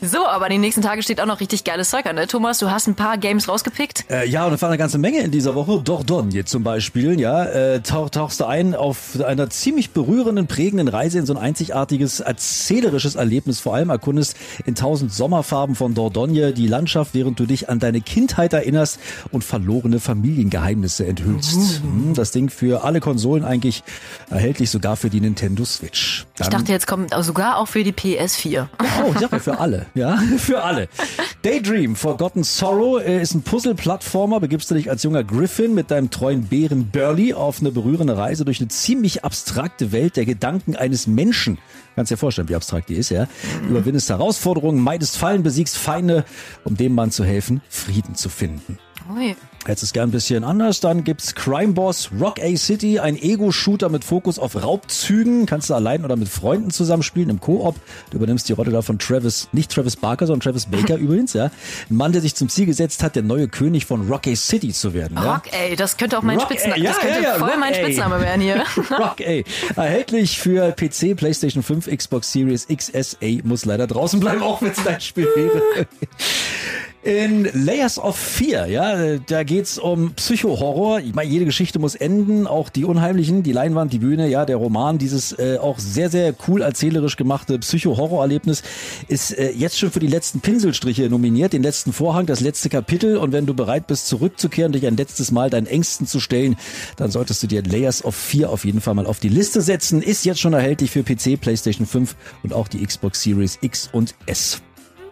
So, 0.00 0.26
aber 0.26 0.48
die 0.48 0.58
nächsten 0.58 0.80
Tage 0.82 1.02
steht 1.02 1.20
auch 1.20 1.26
noch 1.26 1.40
richtig 1.40 1.64
geiles 1.64 1.90
Zeug 1.90 2.06
an, 2.06 2.14
ne? 2.14 2.26
Thomas, 2.28 2.58
du 2.58 2.70
hast 2.70 2.86
ein 2.86 2.94
paar 2.94 3.18
Games 3.18 3.48
rausgepickt. 3.48 4.04
Äh, 4.10 4.28
ja, 4.28 4.46
und 4.46 4.52
es 4.52 4.62
war 4.62 4.68
eine 4.68 4.78
ganze 4.78 4.96
Menge 4.98 5.20
in 5.20 5.30
dieser 5.32 5.54
Woche. 5.56 5.80
Dordogne 5.82 6.44
zum 6.44 6.62
Beispiel, 6.62 7.18
ja, 7.18 7.44
äh, 7.44 7.80
tauch, 7.80 8.08
tauchst 8.10 8.38
du 8.40 8.44
ein 8.44 8.74
auf 8.76 9.20
einer 9.20 9.50
ziemlich 9.50 9.90
berührenden, 9.90 10.46
prägenden 10.46 10.86
Reise 10.86 11.18
in 11.18 11.26
so 11.26 11.32
ein 11.34 11.38
einzigartiges, 11.38 12.20
erzählerisches 12.20 13.16
Erlebnis. 13.16 13.58
Vor 13.58 13.74
allem 13.74 13.90
erkundest 13.90 14.36
in 14.66 14.76
tausend 14.76 15.12
Sommerfarben 15.12 15.74
von 15.74 15.94
Dordogne 15.94 16.52
die 16.52 16.68
Landschaft, 16.68 17.14
während 17.14 17.40
du 17.40 17.46
dich 17.46 17.68
an 17.68 17.80
deine 17.80 18.00
Kindheit 18.00 18.52
erinnerst 18.52 19.00
und 19.32 19.42
verlorene 19.42 19.98
Familiengeheimnisse 19.98 21.06
enthüllst. 21.06 21.80
Hm, 21.82 22.14
Das 22.14 22.30
Ding 22.30 22.50
für 22.50 22.84
alle 22.84 23.00
Konsolen 23.00 23.44
eigentlich 23.44 23.82
erhältlich, 24.30 24.70
sogar 24.70 24.96
für 24.96 25.10
die 25.10 25.20
Nintendo 25.20 25.64
Switch. 25.64 26.24
Ich 26.36 26.42
Dann- 26.42 26.50
dachte, 26.52 26.70
jetzt 26.72 26.86
kommt 26.86 27.12
sogar 27.24 27.58
auch 27.58 27.66
für 27.66 27.82
die 27.82 27.92
PS4. 27.92 28.68
Oh, 29.04 29.12
ich 29.14 29.20
ja, 29.20 29.28
für 29.40 29.58
alle. 29.58 29.86
Ja, 29.94 30.16
für 30.38 30.62
alle. 30.62 30.88
Daydream, 31.42 31.96
Forgotten 31.96 32.44
Sorrow 32.44 33.00
äh, 33.00 33.22
ist 33.22 33.34
ein 33.34 33.42
Puzzle-Plattformer. 33.42 34.40
Begibst 34.40 34.70
du 34.70 34.74
dich 34.74 34.90
als 34.90 35.02
junger 35.02 35.24
Griffin 35.24 35.74
mit 35.74 35.90
deinem 35.90 36.10
treuen 36.10 36.44
Bären 36.44 36.90
Burley 36.90 37.34
auf 37.34 37.60
eine 37.60 37.70
berührende 37.70 38.16
Reise 38.16 38.44
durch 38.44 38.60
eine 38.60 38.68
ziemlich 38.68 39.24
abstrakte 39.24 39.92
Welt 39.92 40.16
der 40.16 40.24
Gedanken 40.24 40.76
eines 40.76 41.06
Menschen. 41.06 41.58
Kannst 41.94 42.12
dir 42.12 42.16
vorstellen, 42.16 42.48
wie 42.48 42.54
abstrakt 42.54 42.88
die 42.88 42.94
ist, 42.94 43.10
ja? 43.10 43.26
Überwindest 43.68 44.08
Herausforderungen, 44.08 44.80
meidest 44.80 45.16
Fallen, 45.16 45.42
besiegst 45.42 45.76
Feinde, 45.76 46.24
um 46.64 46.76
dem 46.76 46.94
Mann 46.94 47.10
zu 47.10 47.24
helfen, 47.24 47.60
Frieden 47.68 48.14
zu 48.14 48.28
finden. 48.28 48.78
Ui. 49.14 49.34
Jetzt 49.68 49.82
ist 49.82 49.92
gern 49.92 50.08
ein 50.08 50.12
bisschen 50.12 50.44
anders. 50.44 50.80
Dann 50.80 51.04
gibt's 51.04 51.34
Crime 51.34 51.74
Boss 51.74 52.08
Rock 52.18 52.40
A 52.40 52.56
City, 52.56 53.00
ein 53.00 53.20
Ego-Shooter 53.20 53.90
mit 53.90 54.02
Fokus 54.02 54.38
auf 54.38 54.56
Raubzügen. 54.56 55.44
Kannst 55.44 55.68
du 55.68 55.74
allein 55.74 56.06
oder 56.06 56.16
mit 56.16 56.30
Freunden 56.30 56.70
zusammenspielen 56.70 57.28
im 57.28 57.38
Koop. 57.38 57.76
Du 58.08 58.16
übernimmst 58.16 58.48
die 58.48 58.54
Rolle 58.54 58.70
da 58.70 58.80
von 58.80 58.98
Travis, 58.98 59.48
nicht 59.52 59.70
Travis 59.70 59.96
Barker, 59.96 60.26
sondern 60.26 60.40
Travis 60.40 60.64
Baker 60.64 60.96
übrigens, 60.98 61.34
ja. 61.34 61.50
Ein 61.90 61.96
Mann, 61.96 62.12
der 62.12 62.22
sich 62.22 62.34
zum 62.34 62.48
Ziel 62.48 62.64
gesetzt 62.64 63.02
hat, 63.02 63.14
der 63.14 63.22
neue 63.22 63.46
König 63.46 63.84
von 63.84 64.08
Rock 64.08 64.26
A 64.26 64.34
City 64.34 64.72
zu 64.72 64.94
werden. 64.94 65.18
Ja? 65.18 65.34
Rock 65.34 65.52
A, 65.52 65.76
das 65.76 65.98
könnte 65.98 66.16
auch 66.16 66.22
mein 66.22 66.40
Spitzname, 66.40 66.80
ja, 66.80 66.92
das 66.92 67.00
könnte 67.00 67.22
ja, 67.22 67.34
voll 67.34 67.50
Rock 67.50 67.60
mein 67.60 67.74
Spitzname 67.74 68.20
werden 68.22 68.40
hier. 68.40 68.64
Rock 68.98 69.20
A. 69.20 69.42
Erhältlich 69.78 70.38
für 70.38 70.72
PC, 70.72 71.14
PlayStation 71.14 71.62
5, 71.62 71.94
Xbox 71.94 72.32
Series 72.32 72.66
XSA 72.68 73.42
muss 73.44 73.66
leider 73.66 73.86
draußen 73.86 74.18
bleiben, 74.18 74.42
auch 74.42 74.62
wenn 74.62 74.70
es 74.70 74.82
dein 74.82 75.02
Spiel 75.02 75.28
wäre. 75.36 75.62
In 77.04 77.48
Layers 77.52 77.96
of 78.00 78.16
Fear, 78.16 78.66
ja, 78.66 79.18
da 79.18 79.44
geht's 79.44 79.78
um 79.78 80.14
Psycho-Horror. 80.14 80.98
Ich 80.98 81.14
meine, 81.14 81.30
jede 81.30 81.44
Geschichte 81.44 81.78
muss 81.78 81.94
enden, 81.94 82.48
auch 82.48 82.70
die 82.70 82.84
Unheimlichen, 82.84 83.44
die 83.44 83.52
Leinwand, 83.52 83.92
die 83.92 84.00
Bühne, 84.00 84.28
ja, 84.28 84.44
der 84.44 84.56
Roman, 84.56 84.98
dieses 84.98 85.32
äh, 85.38 85.58
auch 85.58 85.78
sehr, 85.78 86.10
sehr 86.10 86.34
cool 86.48 86.60
erzählerisch 86.60 87.16
gemachte 87.16 87.56
Psycho-Horror-Erlebnis 87.60 88.64
ist 89.06 89.30
äh, 89.30 89.52
jetzt 89.52 89.78
schon 89.78 89.92
für 89.92 90.00
die 90.00 90.08
letzten 90.08 90.40
Pinselstriche 90.40 91.08
nominiert, 91.08 91.52
den 91.52 91.62
letzten 91.62 91.92
Vorhang, 91.92 92.26
das 92.26 92.40
letzte 92.40 92.68
Kapitel. 92.68 93.16
Und 93.16 93.30
wenn 93.30 93.46
du 93.46 93.54
bereit 93.54 93.86
bist, 93.86 94.08
zurückzukehren, 94.08 94.72
dich 94.72 94.84
ein 94.84 94.96
letztes 94.96 95.30
Mal 95.30 95.50
deinen 95.50 95.68
Ängsten 95.68 96.08
zu 96.08 96.18
stellen, 96.18 96.56
dann 96.96 97.12
solltest 97.12 97.40
du 97.44 97.46
dir 97.46 97.62
Layers 97.62 98.04
of 98.04 98.16
Fear 98.16 98.50
auf 98.50 98.64
jeden 98.64 98.80
Fall 98.80 98.94
mal 98.94 99.06
auf 99.06 99.20
die 99.20 99.28
Liste 99.28 99.60
setzen. 99.60 100.02
Ist 100.02 100.24
jetzt 100.24 100.40
schon 100.40 100.52
erhältlich 100.52 100.90
für 100.90 101.04
PC, 101.04 101.40
PlayStation 101.40 101.86
5 101.86 102.16
und 102.42 102.52
auch 102.52 102.66
die 102.66 102.84
Xbox 102.84 103.22
Series 103.22 103.58
X 103.62 103.88
und 103.92 104.16
S. 104.26 104.60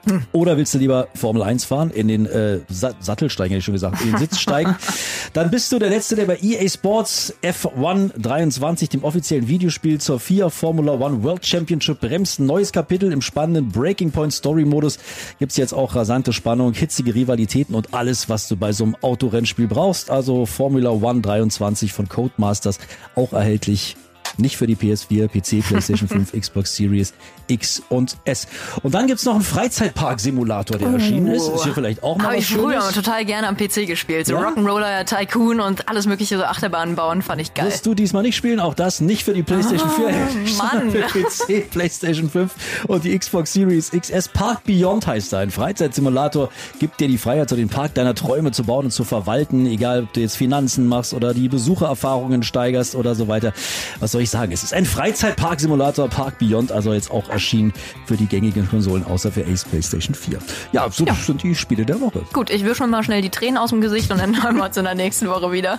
Oder 0.32 0.56
willst 0.56 0.74
du 0.74 0.78
lieber 0.78 1.08
Formel 1.14 1.42
1 1.42 1.64
fahren, 1.64 1.90
in 1.90 2.08
den 2.08 2.26
äh, 2.26 2.60
Sattel 2.68 3.30
steigen, 3.30 3.50
hätte 3.50 3.58
ich 3.58 3.64
schon 3.64 3.74
gesagt, 3.74 4.00
in 4.02 4.12
den 4.12 4.18
Sitz 4.18 4.38
steigen? 4.38 4.76
Dann 5.32 5.50
bist 5.50 5.72
du 5.72 5.78
der 5.78 5.90
Letzte, 5.90 6.16
der 6.16 6.26
bei 6.26 6.38
EA 6.40 6.68
Sports 6.68 7.34
F1 7.42 8.12
23, 8.18 8.88
dem 8.88 9.04
offiziellen 9.04 9.48
Videospiel 9.48 10.00
zur 10.00 10.20
FIA 10.20 10.50
Formula 10.50 10.92
One 10.92 11.22
World 11.22 11.44
Championship, 11.44 12.00
bremst. 12.00 12.38
Ein 12.38 12.46
neues 12.46 12.72
Kapitel 12.72 13.12
im 13.12 13.22
spannenden 13.22 13.68
Breaking 13.68 14.10
Point 14.10 14.32
Story 14.32 14.64
Modus. 14.64 14.98
Gibt's 15.38 15.56
jetzt 15.56 15.72
auch 15.72 15.94
rasante 15.94 16.32
Spannung, 16.32 16.72
hitzige 16.72 17.14
Rivalitäten 17.14 17.74
und 17.74 17.94
alles, 17.94 18.28
was 18.28 18.48
du 18.48 18.56
bei 18.56 18.72
so 18.72 18.84
einem 18.84 18.96
Autorennspiel 19.00 19.66
brauchst. 19.66 20.10
Also 20.10 20.46
Formula 20.46 20.90
One 20.90 21.20
23 21.20 21.92
von 21.92 22.08
Codemasters, 22.08 22.78
auch 23.14 23.32
erhältlich 23.32 23.96
nicht 24.38 24.56
für 24.56 24.66
die 24.66 24.76
PS4, 24.76 25.28
PC, 25.28 25.66
PlayStation 25.68 26.08
5, 26.08 26.32
Xbox 26.32 26.76
Series 26.76 27.14
X 27.48 27.82
und 27.88 28.16
S. 28.24 28.46
Und 28.82 28.94
dann 28.94 29.06
gibt's 29.06 29.24
noch 29.24 29.34
einen 29.34 29.42
Freizeitpark-Simulator, 29.42 30.78
der 30.78 30.90
oh. 30.90 30.94
erschienen 30.94 31.28
ist. 31.28 31.48
Ist 31.48 31.64
hier 31.64 31.74
vielleicht 31.74 32.02
auch 32.02 32.16
mal 32.16 32.24
Hab 32.24 32.32
was 32.32 32.40
ich 32.40 32.48
früher 32.48 32.80
Schönes. 32.80 32.94
total 32.94 33.24
gerne 33.24 33.48
am 33.48 33.56
PC 33.56 33.86
gespielt. 33.86 34.26
So 34.26 34.34
ja? 34.34 34.48
Rock'n'Roller, 34.48 35.04
Tycoon 35.04 35.60
und 35.60 35.88
alles 35.88 36.06
mögliche 36.06 36.36
so 36.36 36.44
Achterbahnen 36.44 36.96
bauen, 36.96 37.22
fand 37.22 37.40
ich 37.40 37.54
geil. 37.54 37.66
Wirst 37.66 37.86
du 37.86 37.94
diesmal 37.94 38.22
nicht 38.22 38.36
spielen? 38.36 38.60
Auch 38.60 38.74
das 38.74 39.00
nicht 39.00 39.24
für 39.24 39.32
die 39.32 39.42
PlayStation 39.42 39.90
oh, 39.90 40.08
4, 40.08 40.54
Mann. 40.58 40.90
für 40.90 41.02
PC, 41.02 41.70
PlayStation 41.70 42.30
5 42.30 42.52
und 42.88 43.04
die 43.04 43.16
Xbox 43.16 43.52
Series 43.52 43.90
XS. 43.90 44.28
Park 44.28 44.64
Beyond 44.64 45.06
heißt 45.06 45.32
da. 45.32 45.38
Ein 45.38 45.50
Freizeitsimulator 45.50 46.50
gibt 46.78 47.00
dir 47.00 47.08
die 47.08 47.18
Freiheit, 47.18 47.48
so 47.48 47.56
den 47.56 47.68
Park 47.68 47.94
deiner 47.94 48.14
Träume 48.14 48.52
zu 48.52 48.64
bauen 48.64 48.86
und 48.86 48.90
zu 48.90 49.04
verwalten. 49.04 49.66
Egal, 49.66 50.04
ob 50.04 50.12
du 50.12 50.20
jetzt 50.20 50.36
Finanzen 50.36 50.86
machst 50.86 51.14
oder 51.14 51.34
die 51.34 51.48
Besuchererfahrungen 51.48 52.42
steigerst 52.42 52.94
oder 52.94 53.14
so 53.14 53.28
weiter. 53.28 53.52
Was 54.00 54.12
soll 54.12 54.22
ich 54.26 54.30
sagen? 54.30 54.52
Es 54.52 54.62
ist 54.62 54.74
ein 54.74 54.84
Freizeitpark-Simulator, 54.84 56.08
Park 56.08 56.38
Beyond, 56.38 56.72
also 56.72 56.92
jetzt 56.92 57.10
auch 57.10 57.28
erschienen 57.28 57.72
für 58.04 58.16
die 58.16 58.26
gängigen 58.26 58.68
Konsolen, 58.68 59.04
außer 59.04 59.32
für 59.32 59.44
Ace 59.46 59.64
PlayStation 59.64 60.14
4. 60.14 60.38
Ja, 60.72 60.90
so 60.90 61.04
ja. 61.04 61.14
sind 61.14 61.42
die 61.42 61.54
Spiele 61.54 61.86
der 61.86 62.00
Woche. 62.00 62.22
Gut, 62.32 62.50
ich 62.50 62.64
will 62.64 62.74
schon 62.74 62.90
mal 62.90 63.02
schnell 63.02 63.22
die 63.22 63.30
Tränen 63.30 63.56
aus 63.56 63.70
dem 63.70 63.80
Gesicht 63.80 64.10
und 64.10 64.20
dann 64.20 64.42
hören 64.42 64.56
wir 64.56 64.64
uns 64.64 64.76
in 64.76 64.84
der 64.84 64.94
nächsten 64.94 65.28
Woche 65.28 65.52
wieder. 65.52 65.78